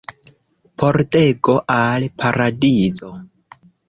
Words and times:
Pordego 0.83 1.53
al 1.73 2.07
Paradizo. 2.23 3.11